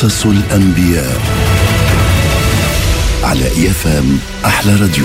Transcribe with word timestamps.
قصص 0.00 0.26
الأنبياء 0.26 1.20
على 3.22 3.44
إيفام 3.44 4.18
أحلى 4.44 4.74
راديو. 4.74 5.04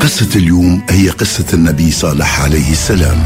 قصة 0.00 0.28
اليوم 0.36 0.82
هي 0.90 1.08
قصة 1.08 1.46
النبي 1.54 1.90
صالح 1.90 2.40
عليه 2.40 2.72
السلام. 2.72 3.22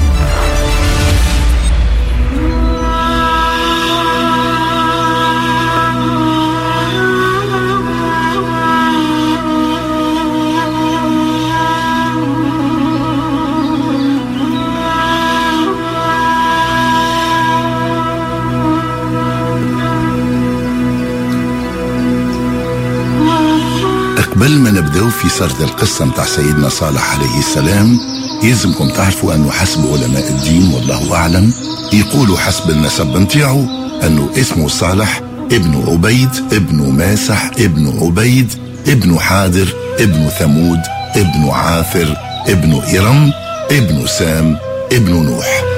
قبل 24.42 24.58
ما 24.58 24.70
نبداو 24.70 25.10
في 25.10 25.28
سرد 25.28 25.60
القصة 25.60 26.04
متاع 26.04 26.24
سيدنا 26.24 26.68
صالح 26.68 27.14
عليه 27.14 27.38
السلام 27.38 27.98
يلزمكم 28.42 28.88
تعرفوا 28.88 29.34
أنه 29.34 29.50
حسب 29.50 29.80
علماء 29.92 30.30
الدين 30.30 30.72
والله 30.74 31.16
أعلم 31.16 31.52
يقولوا 31.92 32.38
حسب 32.38 32.70
النسب 32.70 33.16
نتاعو 33.16 33.64
أنه 34.06 34.30
اسمه 34.36 34.68
صالح 34.68 35.20
ابن 35.52 35.84
عبيد 35.88 36.28
ابن 36.52 36.92
ماسح 36.92 37.50
ابن 37.58 37.98
عبيد 38.02 38.52
ابن 38.88 39.18
حادر 39.18 39.74
ابن 39.98 40.28
ثمود 40.28 40.80
ابن 41.16 41.50
عاثر 41.50 42.16
ابن 42.48 42.82
إرم 42.96 43.32
ابن 43.70 44.06
سام 44.06 44.56
ابن 44.92 45.12
نوح. 45.12 45.71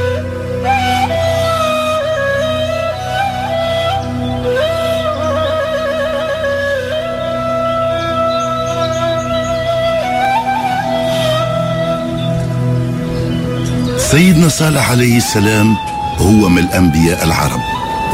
سيدنا 14.15 14.49
صالح 14.49 14.91
عليه 14.91 15.17
السلام 15.17 15.77
هو 16.19 16.49
من 16.49 16.59
الأنبياء 16.59 17.25
العرب 17.25 17.61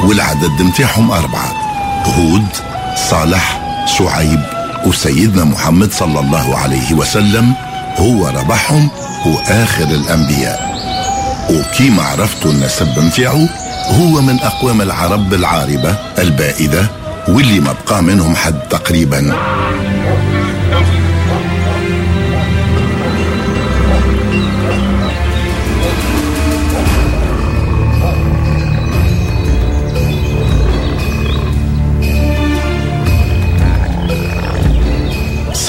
والعدد 0.04 0.62
متاعهم 0.62 1.10
أربعة 1.10 1.52
هود 2.04 2.46
صالح 3.10 3.60
شعيب 3.98 4.40
وسيدنا 4.86 5.44
محمد 5.44 5.92
صلى 5.92 6.20
الله 6.20 6.58
عليه 6.58 6.94
وسلم 6.94 7.52
هو 7.96 8.28
ربحهم 8.28 8.90
وآخر 9.26 9.84
الأنبياء. 9.84 10.60
وكيما 11.50 12.02
عرفتوا 12.02 12.50
النسب 12.50 12.98
متاعه 12.98 13.48
هو 14.00 14.20
من 14.20 14.40
أقوام 14.40 14.80
العرب 14.82 15.34
العاربة 15.34 15.96
البائدة 16.18 16.86
واللي 17.28 17.60
ما 17.60 17.74
بقى 17.86 18.02
منهم 18.02 18.36
حد 18.36 18.60
تقريبا. 18.70 19.32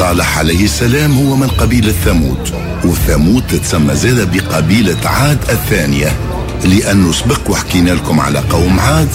صالح 0.01 0.37
عليه 0.37 0.65
السلام 0.65 1.17
هو 1.17 1.35
من 1.35 1.47
قبيلة 1.47 1.91
ثمود 1.91 2.49
وثمود 2.85 3.43
تتسمى 3.47 3.95
زادة 3.95 4.25
بقبيلة 4.25 4.97
عاد 5.05 5.37
الثانية. 5.49 6.15
لأنه 6.63 7.11
سبق 7.11 7.49
وحكينا 7.49 7.91
لكم 7.91 8.19
على 8.19 8.39
قوم 8.39 8.79
عاد 8.79 9.09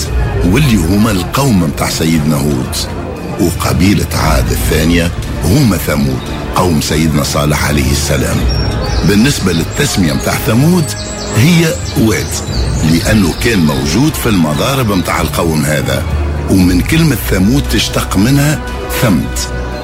واللي 0.45 0.77
هما 0.77 1.11
القوم 1.11 1.63
متاع 1.63 1.91
سيدنا 1.91 2.37
هود. 2.37 2.77
وقبيلة 3.41 4.07
عاد 4.15 4.51
الثانية 4.51 5.11
هما 5.45 5.77
ثمود 5.77 6.21
قوم 6.57 6.81
سيدنا 6.81 7.23
صالح 7.23 7.65
عليه 7.65 7.93
السلام. 7.93 8.37
بالنسبة 9.09 9.53
للتسمية 9.53 10.13
متاع 10.13 10.35
ثمود 10.47 10.85
هي 11.37 11.75
واد 11.99 12.33
لأنه 12.93 13.35
كان 13.45 13.59
موجود 13.59 14.15
في 14.15 14.29
المضارب 14.29 14.93
متاع 14.93 15.21
القوم 15.21 15.65
هذا. 15.65 16.03
ومن 16.51 16.81
كلمة 16.81 17.17
ثمود 17.31 17.63
تشتق 17.71 18.17
منها 18.17 18.61
ثمد. 19.03 19.39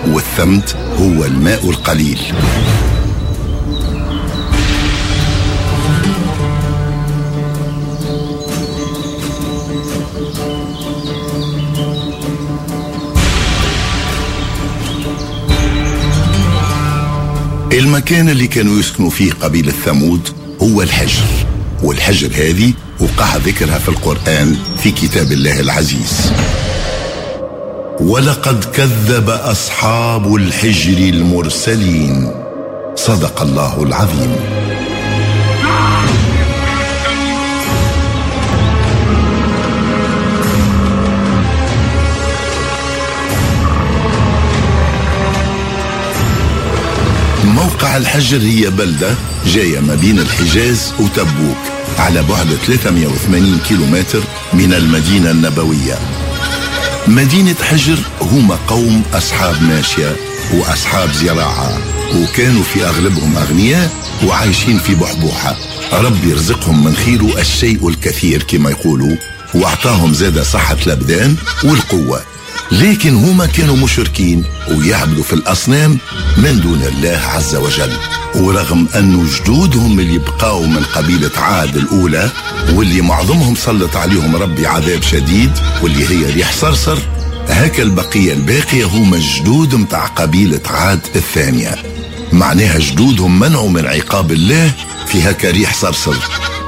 والثمد 0.07 0.71
هو 0.99 1.25
الماء 1.25 1.71
القليل. 1.71 2.19
المكان 17.73 18.29
اللي 18.29 18.47
كانوا 18.47 18.79
يسكنوا 18.79 19.11
فيه 19.11 19.33
قبيلة 19.33 19.73
ثمود 19.85 20.29
هو 20.63 20.83
الحجر. 20.83 21.25
والحجر 21.83 22.31
هذه 22.35 22.73
وقع 23.01 23.37
ذكرها 23.37 23.79
في 23.79 23.89
القرآن 23.89 24.57
في 24.83 24.91
كتاب 24.91 25.33
الله 25.33 25.61
العزيز. 25.61 26.33
ولقد 28.03 28.65
كذب 28.65 29.31
أصحاب 29.31 30.35
الحجر 30.35 30.99
المرسلين. 30.99 32.31
صدق 32.97 33.43
الله 33.43 33.83
العظيم. 33.83 34.37
موقع 47.45 47.97
الحجر 47.97 48.39
هي 48.39 48.71
بلدة 48.71 49.15
جاية 49.47 49.81
ما 49.81 49.95
بين 49.95 50.19
الحجاز 50.19 50.93
وتبوك 51.01 51.57
على 51.99 52.23
بعد 52.23 52.47
380 52.67 53.59
كيلومتر 53.69 54.21
من 54.53 54.75
المدينة 54.75 55.31
النبوية. 55.31 56.22
مدينة 57.07 57.55
حجر 57.55 57.99
هما 58.21 58.59
قوم 58.69 59.03
أصحاب 59.15 59.63
ماشية 59.63 60.17
وأصحاب 60.55 61.13
زراعة 61.13 61.79
وكانوا 62.17 62.63
في 62.63 62.85
أغلبهم 62.85 63.37
أغنياء 63.37 63.91
وعايشين 64.27 64.79
في 64.79 64.95
بحبوحة. 64.95 65.57
ربي 65.93 66.31
يرزقهم 66.31 66.85
من 66.85 66.97
خيره 66.97 67.41
الشيء 67.41 67.89
الكثير 67.89 68.43
كما 68.43 68.71
يقولوا 68.71 69.17
وأعطاهم 69.55 70.15
زاد 70.15 70.43
صحة 70.43 70.77
الأبدان 70.87 71.37
والقوة. 71.65 72.21
لكن 72.73 73.15
هما 73.15 73.47
كانوا 73.47 73.77
مشركين 73.77 74.45
ويعبدوا 74.71 75.23
في 75.23 75.33
الأصنام 75.33 75.99
من 76.39 76.61
دون 76.61 76.83
الله 76.83 77.21
عز 77.35 77.55
وجل. 77.55 77.93
ورغم 78.35 78.89
أن 78.95 79.27
جدودهم 79.27 80.01
اللي 80.01 80.19
بقاوا 80.19 80.67
من 80.67 80.83
قبيلة 80.85 81.31
عاد 81.37 81.77
الأولى 81.77 82.31
واللي 82.73 83.01
معظمهم 83.01 83.55
سلط 83.55 83.97
عليهم 83.97 84.37
ربي 84.37 84.67
عذاب 84.67 85.03
شديد 85.03 85.51
واللي 85.83 86.09
هي 86.09 86.33
ريح 86.33 86.53
صرصر 86.53 86.99
هكا 87.49 87.83
البقية 87.83 88.33
الباقية 88.33 88.85
هما 88.85 89.19
جدود 89.19 89.75
متاع 89.75 90.07
قبيلة 90.07 90.61
عاد 90.67 91.01
الثانية. 91.17 91.75
معناها 92.33 92.79
جدودهم 92.79 93.39
منعوا 93.39 93.69
من 93.71 93.87
عقاب 93.87 94.33
الله 94.33 94.73
في 95.07 95.23
هكا 95.23 95.51
ريح 95.51 95.75
صرصر 95.75 96.15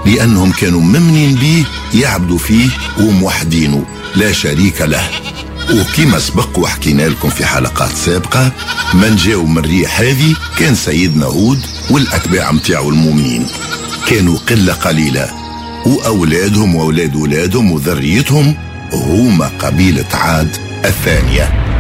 لأنهم 0.06 0.52
كانوا 0.52 0.80
ممنين 0.80 1.34
به 1.34 1.64
يعبدوا 1.94 2.38
فيه 2.38 2.68
وموحدينه 3.00 3.84
لا 4.16 4.32
شريك 4.32 4.80
له. 4.82 5.10
وكما 5.72 6.18
سبق 6.18 6.58
وحكينا 6.58 7.02
لكم 7.02 7.28
في 7.30 7.46
حلقات 7.46 7.92
سابقة 7.96 8.52
من 8.94 9.16
جاو 9.16 9.46
من 9.46 9.58
الريح 9.58 10.00
هذه 10.00 10.34
كان 10.58 10.74
سيدنا 10.74 11.26
هود 11.26 11.60
والأتباع 11.90 12.52
متاعو 12.52 12.88
المؤمنين. 12.90 13.46
كانوا 14.08 14.38
قلة 14.38 14.72
قليلة 14.72 15.30
وأولادهم 15.86 16.74
وأولاد 16.74 17.14
أولادهم 17.14 17.72
وذريتهم 17.72 18.54
هما 18.92 19.50
قبيلة 19.58 20.08
عاد 20.14 20.56
الثانية. 20.84 21.73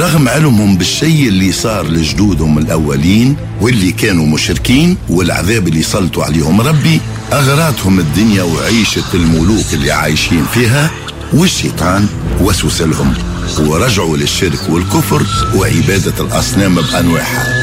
ورغم 0.00 0.28
علمهم 0.28 0.76
بالشيء 0.76 1.28
اللي 1.28 1.52
صار 1.52 1.86
لجدودهم 1.86 2.58
الأولين 2.58 3.36
واللي 3.60 3.92
كانوا 3.92 4.26
مشركين 4.26 4.96
والعذاب 5.08 5.68
اللي 5.68 5.82
سلطوا 5.82 6.24
عليهم 6.24 6.60
ربي 6.60 7.00
أغراتهم 7.32 7.98
الدنيا 7.98 8.42
وعيشة 8.42 9.14
الملوك 9.14 9.66
اللي 9.72 9.92
عايشين 9.92 10.44
فيها 10.54 10.90
والشيطان 11.32 12.06
وسوس 12.40 12.82
لهم 12.82 13.14
ورجعوا 13.58 14.16
للشرك 14.16 14.60
والكفر 14.68 15.26
وعبادة 15.56 16.24
الأصنام 16.24 16.74
بأنواعها. 16.74 17.59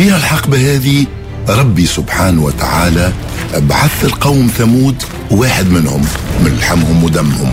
فيها 0.00 0.16
الحقبة 0.16 0.76
هذه 0.76 1.06
ربي 1.48 1.86
سبحانه 1.86 2.42
وتعالى 2.42 3.12
بعث 3.56 4.04
القوم 4.04 4.50
ثمود 4.58 5.02
واحد 5.30 5.66
منهم 5.66 6.06
من 6.44 6.56
لحمهم 6.60 7.04
ودمهم. 7.04 7.52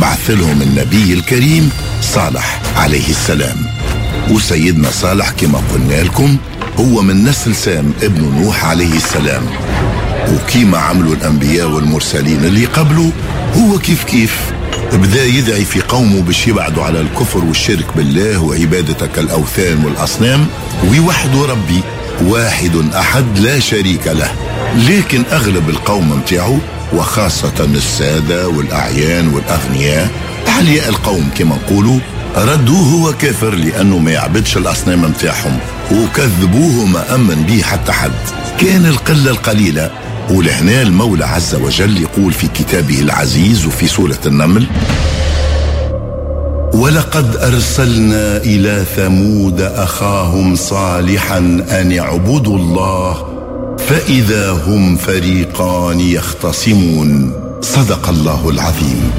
بعث 0.00 0.30
لهم 0.30 0.62
النبي 0.62 1.12
الكريم 1.12 1.70
صالح 2.02 2.62
عليه 2.76 3.08
السلام. 3.10 3.56
وسيدنا 4.30 4.90
صالح 4.90 5.30
كما 5.30 5.60
قلنا 5.72 6.02
لكم 6.02 6.36
هو 6.78 7.02
من 7.02 7.24
نسل 7.24 7.54
سام 7.54 7.92
ابن 8.02 8.42
نوح 8.42 8.64
عليه 8.64 8.96
السلام. 8.96 9.42
وكيما 10.32 10.78
عملوا 10.78 11.14
الأنبياء 11.14 11.68
والمرسلين 11.68 12.44
اللي 12.44 12.66
قبله 12.66 13.12
هو 13.56 13.78
كيف 13.78 14.04
كيف 14.04 14.52
بدا 14.92 15.24
يدعي 15.24 15.64
في 15.64 15.80
قومه 15.80 16.22
باش 16.22 16.48
يبعدوا 16.48 16.84
على 16.84 17.00
الكفر 17.00 17.44
والشرك 17.44 17.96
بالله 17.96 18.42
وعبادة 18.42 19.08
الأوثان 19.18 19.84
والأصنام. 19.84 20.46
ويوحدوا 20.90 21.46
ربي 21.46 21.80
واحد 22.24 22.76
أحد 22.94 23.38
لا 23.38 23.58
شريك 23.58 24.06
له. 24.06 24.32
لكن 24.88 25.22
أغلب 25.32 25.68
القوم 25.68 26.10
متاعه 26.10 26.58
وخاصة 26.92 27.64
السادة 27.74 28.48
والأعيان 28.48 29.28
والأغنياء. 29.28 30.10
أحلياء 30.48 30.88
القوم 30.88 31.30
كما 31.38 31.56
نقولوا 31.56 31.98
ردوه 32.36 32.94
وكافر 32.94 33.54
لأنه 33.54 33.98
ما 33.98 34.10
يعبدش 34.10 34.56
الأصنام 34.56 35.02
متاعهم 35.02 35.58
وكذبوه 35.92 36.84
ما 36.86 37.14
أمن 37.14 37.44
به 37.48 37.62
حتى 37.62 37.92
حد. 37.92 38.10
كان 38.60 38.86
القلة 38.86 39.30
القليلة 39.30 39.90
ولهنا 40.30 40.82
المولى 40.82 41.24
عز 41.24 41.54
وجل 41.54 42.02
يقول 42.02 42.32
في 42.32 42.48
كتابه 42.48 43.00
العزيز 43.00 43.66
وفي 43.66 43.86
سورة 43.86 44.18
النمل 44.26 44.66
ولقد 46.74 47.36
أرسلنا 47.36 48.36
إلى 48.36 48.84
ثمود 48.96 49.60
أخاهم 49.60 50.54
صالحا 50.54 51.38
أن 51.70 51.98
اعبدوا 51.98 52.56
الله 52.58 53.26
فإذا 53.78 54.50
هم 54.50 54.96
فريقان 54.96 56.00
يختصمون. 56.00 57.32
صدق 57.60 58.08
الله 58.08 58.50
العظيم. 58.50 59.10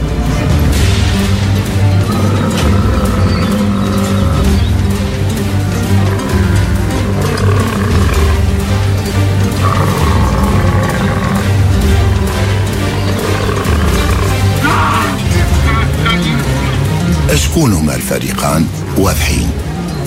شكون 17.35 17.73
هما 17.73 17.95
الفريقان 17.95 18.65
واضحين. 18.97 19.49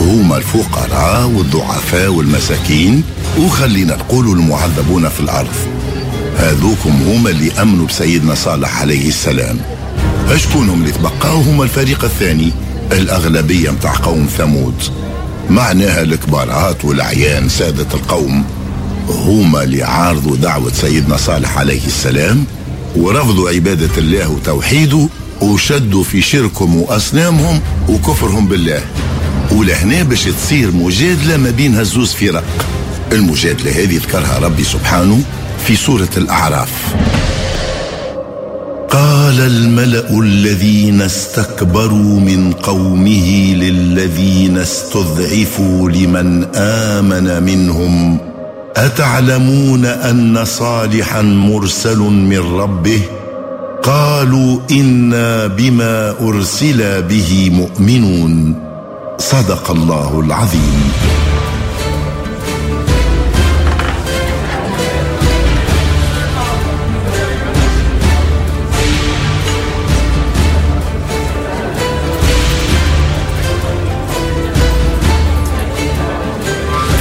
هما 0.01 0.37
الفقراء 0.37 1.27
والضعفاء 1.27 2.09
والمساكين 2.09 3.03
وخلينا 3.39 3.97
نقولوا 3.97 4.35
المعذبون 4.35 5.09
في 5.09 5.21
الأرض. 5.21 5.55
هذوكم 6.39 6.91
هما 7.07 7.31
اللي 7.31 7.53
أمنوا 7.53 7.87
بسيدنا 7.87 8.35
صالح 8.35 8.81
عليه 8.81 9.09
السلام. 9.09 9.59
أشكون 10.29 10.69
هم 10.69 10.81
اللي 10.81 10.93
تبقاو 10.93 11.41
هما 11.41 11.65
الفريق 11.65 12.05
الثاني 12.05 12.53
الأغلبية 12.93 13.71
متاع 13.71 13.93
قوم 13.93 14.27
ثمود. 14.39 14.83
معناها 15.51 16.03
الكبارات 16.03 16.85
والعيان 16.85 17.49
سادة 17.49 17.95
القوم. 17.95 18.45
هما 19.09 19.63
اللي 19.63 19.83
عارضوا 19.83 20.37
دعوة 20.37 20.73
سيدنا 20.73 21.17
صالح 21.17 21.59
عليه 21.59 21.87
السلام 21.87 22.45
ورفضوا 22.97 23.51
عبادة 23.51 23.99
الله 23.99 24.29
وتوحيده 24.31 25.09
وشدوا 25.45 26.03
في 26.03 26.23
شركهم 26.23 26.77
وأصنامهم 26.77 27.61
وكفرهم 27.89 28.49
بالله. 28.49 28.83
ولهنا 29.53 30.03
باش 30.03 30.25
تصير 30.25 30.71
مجادلة 30.71 31.37
ما 31.37 31.51
بين 31.51 31.77
هزوز 31.77 32.13
فرق. 32.13 32.45
المجادلة 33.13 33.71
هذه 33.71 33.97
ذكرها 33.97 34.39
ربي 34.39 34.65
سبحانه 34.65 35.21
في 35.67 35.77
سورة 35.77 36.09
الأعراف. 36.17 36.95
قال 38.91 39.41
الملأ 39.41 40.21
الذين 40.21 41.03
استكبروا 41.03 42.21
من 42.21 42.53
قومه 42.53 43.55
للذين 43.55 44.59
استضعفوا 44.59 45.91
لمن 45.91 46.45
آمن 46.55 47.43
منهم. 47.43 48.19
أتعلمون 48.77 49.85
أن 49.85 50.45
صالحا 50.45 51.23
مرسل 51.23 51.99
من 51.99 52.39
ربه؟ 52.39 53.01
قالوا 53.85 54.61
إنا 54.71 55.47
بما 55.47 56.15
أرسل 56.21 57.03
به 57.03 57.51
مؤمنون. 57.53 58.55
صدق 59.19 59.71
الله 59.71 60.21
العظيم. 60.21 60.93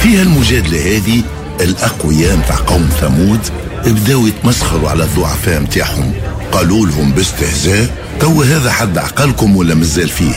فيها 0.02 0.22
المجادلة 0.22 0.96
هذه 0.96 1.22
الأقوياء 1.60 2.36
متاع 2.36 2.56
قوم 2.56 2.88
ثمود 3.00 3.40
بداوا 3.86 4.28
يتمسخروا 4.28 4.90
على 4.90 5.04
الضعفاء 5.04 5.60
متاعهم. 5.60 6.12
قالوا 6.54 6.86
لهم 6.86 7.12
باستهزاء 7.12 7.88
تو 8.20 8.42
هذا 8.42 8.70
حد 8.70 8.98
عقلكم 8.98 9.56
ولا 9.56 9.74
مازال 9.74 10.08
فيه؟ 10.08 10.34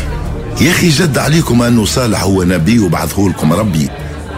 يا 0.62 0.72
أخي 0.72 0.90
جد 0.90 1.18
عليكم 1.18 1.62
انه 1.62 1.86
صالح 1.86 2.24
هو 2.24 2.44
نبي 2.44 2.80
وبعثه 2.80 3.30
لكم 3.30 3.54
ربي. 3.54 3.90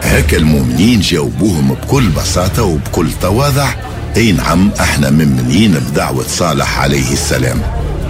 هكا 0.03 0.37
المؤمنين 0.37 0.99
جاوبوهم 0.99 1.73
بكل 1.73 2.09
بساطة 2.09 2.63
وبكل 2.63 3.07
تواضع. 3.21 3.69
أي 4.17 4.31
نعم 4.31 4.71
أحنا 4.79 5.09
ممنين 5.09 5.71
بدعوة 5.71 6.25
صالح 6.27 6.79
عليه 6.79 7.13
السلام. 7.13 7.61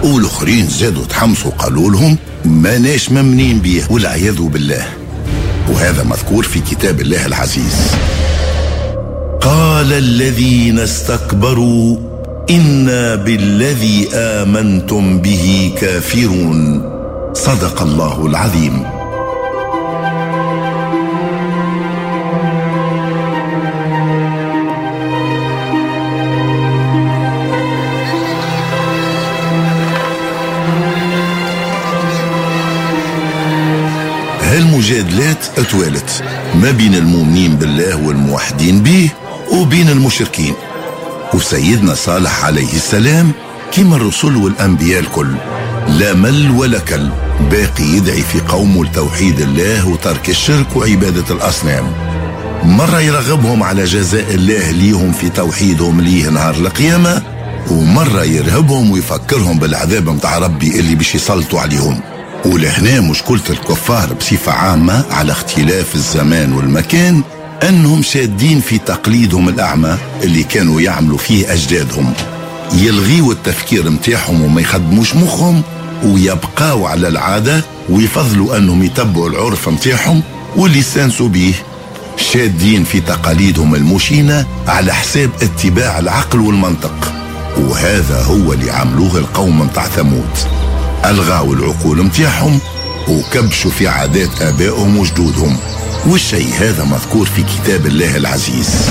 والآخرين 0.04 0.68
زادوا 0.68 1.04
تحمسوا 1.04 1.50
قالوا 1.50 1.90
لهم 1.90 2.16
ماناش 2.44 3.12
ممنين 3.12 3.58
بيه 3.58 3.82
والعياذ 3.90 4.42
بالله. 4.42 4.86
وهذا 5.68 6.02
مذكور 6.04 6.42
في 6.44 6.60
كتاب 6.60 7.00
الله 7.00 7.26
العزيز. 7.26 7.90
قال 9.40 9.92
الذين 9.92 10.78
استكبروا 10.78 11.96
أنا 12.50 13.14
بالذي 13.14 14.08
امنتم 14.14 15.18
به 15.18 15.72
كافرون. 15.80 16.82
صدق 17.34 17.82
الله 17.82 18.26
العظيم. 18.26 18.82
هالمجادلات 34.42 35.58
أتوالت 35.58 36.24
ما 36.62 36.70
بين 36.70 36.94
المؤمنين 36.94 37.56
بالله 37.56 38.06
والموحدين 38.06 38.82
به 38.82 39.10
وبين 39.52 39.88
المشركين. 39.88 40.54
وسيدنا 41.34 41.94
صالح 41.94 42.44
عليه 42.44 42.72
السلام 42.72 43.32
كما 43.72 43.96
الرسل 43.96 44.36
والأنبياء 44.36 45.00
الكل. 45.00 45.34
لا 45.88 46.14
مل 46.14 46.50
ولا 46.50 46.78
كل. 46.78 47.08
باقي 47.50 47.84
يدعي 47.84 48.22
في 48.22 48.40
قومه 48.40 48.84
لتوحيد 48.84 49.40
الله 49.40 49.88
وترك 49.88 50.28
الشرك 50.30 50.76
وعبادة 50.76 51.34
الأصنام. 51.34 51.92
مرة 52.64 53.00
يرغبهم 53.00 53.62
على 53.62 53.84
جزاء 53.84 54.34
الله 54.34 54.70
ليهم 54.70 55.12
في 55.12 55.28
توحيدهم 55.28 56.00
ليه 56.00 56.28
نهار 56.28 56.54
القيامة 56.54 57.22
ومرة 57.70 58.24
يرهبهم 58.24 58.90
ويفكرهم 58.90 59.58
بالعذاب 59.58 60.08
متاع 60.08 60.38
ربي 60.38 60.80
اللي 60.80 60.94
باش 60.94 61.14
يسلطوا 61.14 61.60
عليهم. 61.60 62.00
ولهنا 62.44 63.00
مشكلة 63.00 63.42
الكفار 63.50 64.12
بصفة 64.12 64.52
عامة 64.52 65.04
على 65.10 65.32
اختلاف 65.32 65.94
الزمان 65.94 66.52
والمكان 66.52 67.22
أنهم 67.68 68.02
شادين 68.02 68.60
في 68.60 68.78
تقليدهم 68.78 69.48
الأعمى 69.48 69.98
اللي 70.22 70.42
كانوا 70.42 70.80
يعملوا 70.80 71.18
فيه 71.18 71.52
أجدادهم. 71.52 72.12
يلغيوا 72.72 73.32
التفكير 73.32 73.90
متاعهم 73.90 74.42
وما 74.42 74.60
يخدموش 74.60 75.14
مخهم 75.14 75.62
ويبقاو 76.04 76.86
على 76.86 77.08
العادة 77.08 77.64
ويفضلوا 77.88 78.56
أنهم 78.56 78.82
يتبعوا 78.82 79.28
العرف 79.28 79.68
متاعهم 79.68 80.22
واللي 80.56 80.80
استانسوا 80.80 81.28
به 81.28 81.54
شادين 82.16 82.84
في 82.84 83.00
تقاليدهم 83.00 83.74
المشينة 83.74 84.46
على 84.66 84.94
حساب 84.94 85.30
اتباع 85.42 85.98
العقل 85.98 86.40
والمنطق. 86.40 87.12
وهذا 87.58 88.22
هو 88.22 88.52
اللي 88.52 88.70
عملوه 88.70 89.18
القوم 89.18 89.60
متاع 89.60 89.86
ثمود. 89.86 90.30
ألغاوا 91.04 91.54
العقول 91.54 92.02
متاعهم 92.02 92.58
وكبشوا 93.10 93.70
في 93.70 93.88
عادات 93.88 94.42
آبائهم 94.42 94.98
وجدودهم 94.98 95.56
والشيء 96.06 96.48
هذا 96.58 96.84
مذكور 96.84 97.26
في 97.26 97.42
كتاب 97.42 97.86
الله 97.86 98.16
العزيز. 98.16 98.90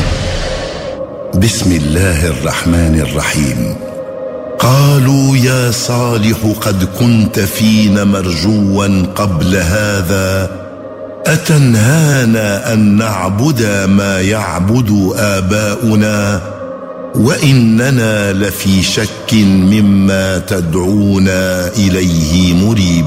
بسم 1.36 1.72
الله 1.72 2.28
الرحمن 2.28 3.00
الرحيم. 3.00 3.76
قالوا 4.60 5.38
يا 5.38 5.72
صالح 5.72 6.38
قد 6.62 6.84
كنت 7.00 7.40
فينا 7.40 8.04
مرجوا 8.04 9.06
قبل 9.16 9.56
هذا. 9.56 10.52
أتنهانا 11.26 12.74
أن 12.74 12.98
نعبد 12.98 13.62
ما 13.90 14.22
يعبد 14.22 15.14
آباؤنا؟ 15.16 16.42
وإننا 17.16 18.34
لفي 18.34 18.84
شك 18.84 19.34
مما 19.34 20.38
تدعونا 20.38 21.68
إليه 21.68 22.54
مريب. 22.54 23.06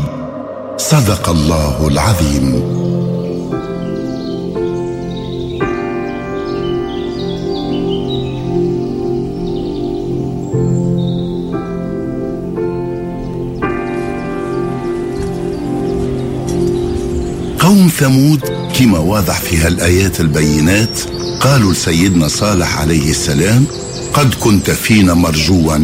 صدق 0.83 1.29
الله 1.29 1.89
العظيم. 1.89 2.53
قوم 17.61 17.89
ثمود 17.89 18.41
كما 18.79 18.99
واضح 18.99 19.41
في 19.41 19.57
هالآيات 19.57 20.21
البينات 20.21 21.01
قالوا 21.41 21.73
لسيدنا 21.73 22.29
صالح 22.29 22.79
عليه 22.79 23.11
السلام 23.11 23.65
قد 24.15 24.35
كنت 24.35 24.71
فينا 24.71 25.15
مرجوا. 25.15 25.79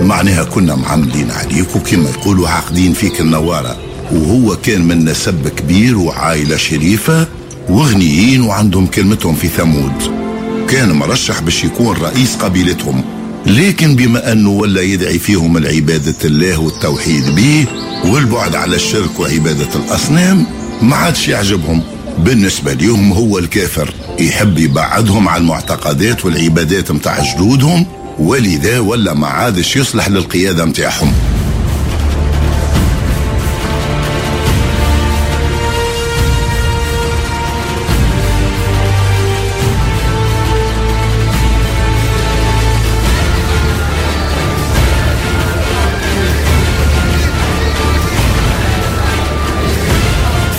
معناها 0.00 0.44
كنا 0.44 0.74
معملين 0.74 1.30
عليك 1.30 1.76
وكما 1.76 2.10
يقولوا 2.10 2.48
عاقدين 2.48 2.92
فيك 2.92 3.20
النوارة. 3.20 3.76
وهو 4.12 4.56
كان 4.56 4.82
من 4.82 5.04
نسب 5.04 5.48
كبير 5.48 5.98
وعائلة 5.98 6.56
شريفة 6.56 7.26
وغنيين 7.68 8.42
وعندهم 8.42 8.86
كلمتهم 8.86 9.34
في 9.34 9.48
ثمود. 9.48 9.92
كان 10.68 10.92
مرشح 10.92 11.40
باش 11.40 11.64
يكون 11.64 11.96
رئيس 11.96 12.36
قبيلتهم 12.36 13.04
لكن 13.46 13.96
بما 13.96 14.32
أنه 14.32 14.50
ولا 14.50 14.82
يدعي 14.82 15.18
فيهم 15.18 15.56
العبادة 15.56 16.14
الله 16.24 16.58
والتوحيد 16.60 17.34
به 17.34 17.66
والبعد 18.04 18.54
على 18.54 18.76
الشرك 18.76 19.20
وعبادة 19.20 19.68
الأصنام 19.74 20.46
ما 20.82 20.96
عادش 20.96 21.28
يعجبهم. 21.28 21.82
بالنسبة 22.18 22.72
ليهم 22.72 23.12
هو 23.12 23.38
الكافر 23.38 23.94
يحب 24.18 24.58
يبعدهم 24.58 25.28
عن 25.28 25.40
المعتقدات 25.40 26.24
والعبادات 26.24 26.92
متاع 26.92 27.34
جدودهم 27.34 27.86
ولذا 28.18 28.78
ولا 28.78 29.14
ما 29.14 29.26
عادش 29.26 29.76
يصلح 29.76 30.08
للقيادة 30.08 30.64
متاعهم. 30.64 31.12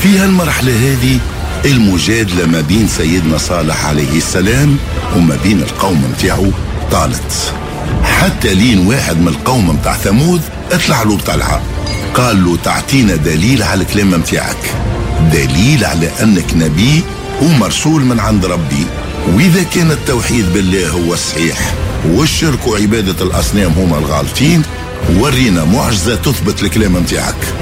في 0.02 0.18
هالمرحلة 0.18 0.72
هذه 0.72 1.20
المجادلة 1.66 2.46
ما 2.46 2.62
بين 2.62 2.88
سيدنا 2.88 3.38
صالح 3.38 3.86
عليه 3.86 4.18
السلام 4.18 4.78
وما 5.16 5.38
بين 5.44 5.60
القوم 5.62 6.12
متاعه 6.12 6.52
طالت. 6.92 7.54
حتى 8.04 8.54
لين 8.54 8.88
واحد 8.88 9.18
من 9.22 9.28
القوم 9.28 9.70
متاع 9.70 9.98
ثمود 9.98 10.42
اطلع 10.72 11.04
له 11.04 11.18
بطلعة. 11.18 11.62
قال 12.14 12.46
له 12.46 12.58
تعطينا 12.64 13.16
دليل 13.16 13.64
على 13.64 13.82
الكلام 13.82 14.12
متاعك 14.12 14.76
دليل 15.34 15.86
على 15.86 16.10
أنك 16.24 16.54
نبي 16.56 17.04
ومرسول 17.42 18.06
من 18.06 18.20
عند 18.20 18.46
ربي. 18.46 18.86
وإذا 19.34 19.64
كان 19.64 19.92
التوحيد 19.92 20.54
بالله 20.54 20.90
هو 20.90 21.14
الصحيح 21.14 21.74
والشرك 22.06 22.68
وعبادة 22.68 23.26
الأصنام 23.26 23.72
هما 23.72 23.98
الغالطين 23.98 24.62
ورينا 25.20 25.64
معجزة 25.64 26.16
تثبت 26.16 26.64
الكلام 26.64 26.94
متاعك 26.94 27.54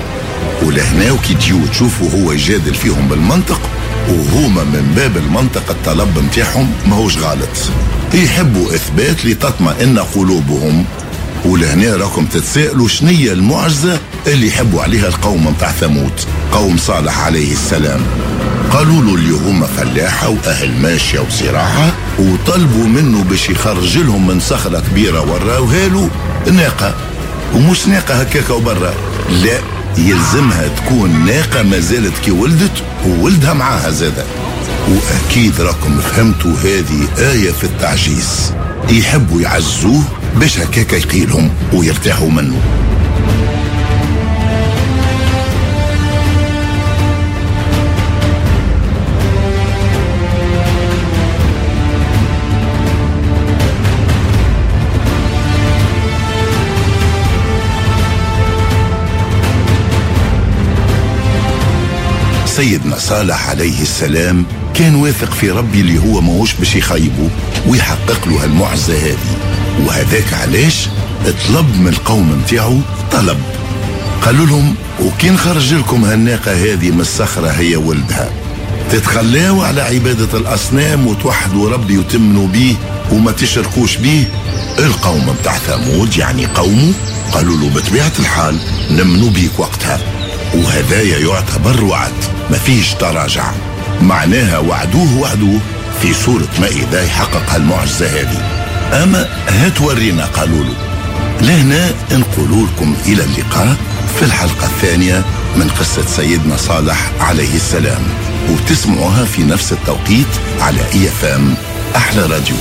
ولهنا 0.64 1.12
وكي 1.12 1.34
تجيو 1.34 1.68
تشوفوا 1.68 2.10
هو 2.10 2.32
يجادل 2.32 2.76
فيهم 2.76 3.08
بالمنطق 3.08 3.62
وهما 4.10 4.64
من 4.64 4.94
باب 4.96 5.18
المنطق 5.18 5.70
الطلب 5.70 6.20
متاعهم 6.20 6.72
ماهوش 6.88 7.18
غلط. 7.18 7.72
يحبوا 8.14 8.76
إثبات 8.76 9.26
لتطمئن 9.26 10.00
قلوبهم. 10.00 10.86
ولهنا 11.46 11.96
راكم 11.96 12.26
تتسائلوا 12.26 12.88
شنية 12.88 13.32
المعجزة 13.32 14.00
اللي 14.28 14.48
يحبوا 14.48 14.82
عليها 14.82 15.08
القوم 15.08 15.48
متاع 15.48 15.72
ثمود. 15.72 16.12
قوم 16.52 16.78
صالح 16.78 17.20
عليه 17.20 17.52
السلام. 17.52 18.02
قالوا 18.72 19.02
له 19.02 19.16
اللي 19.16 19.34
هما 19.34 19.68
فلاحة 19.68 20.30
وأهل 20.30 20.82
ماشية 20.82 21.20
وزراعة 21.20 21.94
وطلبوا 22.20 22.88
منه 22.88 23.24
باش 23.24 23.50
يخرج 23.50 23.98
لهم 23.98 24.28
من 24.28 24.40
صخرة 24.40 24.80
كبيرة 24.80 25.32
وراوها 25.32 25.88
له 25.88 26.10
ناقة. 26.52 26.96
ومش 27.54 27.88
ناقة 27.88 28.14
هكاك 28.14 28.50
وبرا. 28.50 28.94
لا. 29.30 29.75
يلزمها 29.98 30.68
تكون 30.68 31.26
ناقة 31.26 31.64
ما 31.64 31.80
زالت 31.80 32.18
كي 32.18 32.32
ولدت 32.32 32.84
وولدها 33.08 33.54
معاها 33.54 33.90
زادة. 33.90 34.24
وأكيد 34.90 35.62
راكم 35.62 36.00
فهمتوا 36.00 36.52
هذه 36.52 37.32
آية 37.32 37.52
في 37.52 37.64
التعجيز. 37.64 38.54
يحبوا 38.90 39.42
يعزوه 39.42 40.04
باش 40.36 40.60
هكاك 40.60 40.94
يقيلهم 40.94 41.50
ويرتاحوا 41.74 42.30
منه. 42.30 42.62
سيدنا 62.56 63.00
صالح 63.00 63.50
عليه 63.50 63.82
السلام 63.82 64.46
كان 64.74 64.96
واثق 64.96 65.34
في 65.34 65.50
ربي 65.50 65.82
اللي 65.82 66.00
هو 66.00 66.22
ماهوش 66.22 66.54
باش 66.54 66.76
يخيبه 66.76 67.30
ويحقق 67.68 68.28
له 68.28 68.44
هالمعجزة 68.44 68.98
هذه. 68.98 69.38
وهذاك 69.86 70.34
علاش 70.34 70.88
طلب 71.48 71.80
من 71.80 71.88
القوم 71.88 72.32
متاعه 72.32 72.80
طلب. 73.12 73.38
قالوا 74.26 74.46
لهم 74.46 74.76
وكين 75.02 75.38
خرج 75.38 75.74
لكم 75.74 76.06
هالناقة 76.06 76.52
هذه 76.52 76.92
من 76.92 77.02
الصخرة 77.02 77.48
هي 77.48 77.76
ولدها 77.76 78.30
تتخلاوا 78.92 79.66
على 79.66 79.82
عبادة 79.82 80.38
الأصنام 80.38 81.08
وتوحدوا 81.08 81.70
ربي 81.70 81.98
وتمنوا 81.98 82.48
به 82.48 82.76
وما 83.12 83.32
تشركوش 83.32 83.98
به. 83.98 84.28
القوم 84.80 85.36
بتاع 85.42 85.58
ثمود 85.58 86.18
يعني 86.18 86.46
قومه 86.46 86.94
قالوا 87.32 87.58
له 87.58 87.70
بطبيعة 87.70 88.12
الحال 88.20 88.58
نمنوا 88.92 89.30
بيك 89.30 89.60
وقتها. 89.60 90.00
وهدايا 90.56 91.20
يعتبر 91.20 91.84
وعد 91.84 92.14
ما 92.50 92.58
فيش 92.58 92.94
تراجع. 92.94 93.52
معناها 94.02 94.58
وعدوه 94.58 95.18
وعدوه 95.18 95.60
في 96.02 96.14
صورة 96.14 96.48
مائدة 96.60 97.04
يحقق 97.04 97.50
هالمعجزة 97.50 98.08
هذه. 98.08 98.66
أما 99.04 99.30
هتورينا 99.48 100.26
قالوا 100.26 100.64
له 100.64 100.76
لهنا 101.42 101.92
نقول 102.12 102.66
لكم 102.66 102.96
إلى 103.06 103.24
اللقاء 103.24 103.76
في 104.20 104.26
الحلقة 104.26 104.66
الثانية 104.66 105.24
من 105.56 105.70
قصة 105.80 106.06
سيدنا 106.16 106.58
صالح 106.58 107.12
عليه 107.20 107.56
السلام. 107.56 108.02
وتسمعوها 108.50 109.26
في 109.26 109.44
نفس 109.44 109.72
التوقيت 109.72 110.28
على 110.62 110.80
إي 110.94 111.10
أحلى 111.96 112.22
راديو. 112.22 112.56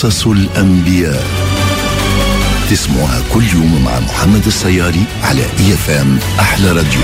قصص 0.00 0.26
الأنبياء. 0.26 1.24
تسمعها 2.70 3.22
كل 3.34 3.44
يوم 3.54 3.84
مع 3.84 4.00
محمد 4.00 4.46
السياري 4.46 5.04
على 5.22 5.42
إي 5.42 5.76
فام 5.86 6.18
أحلى 6.40 6.72
راديو. 6.72 7.00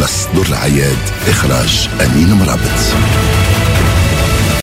مصدر 0.00 0.54
عياد 0.54 0.98
إخراج 1.28 1.88
أمين 2.00 2.32
مرابط. 2.32 2.78